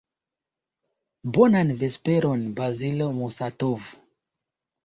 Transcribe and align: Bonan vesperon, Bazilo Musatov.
Bonan 1.35 1.75
vesperon, 1.83 2.43
Bazilo 2.61 3.11
Musatov. 3.21 3.89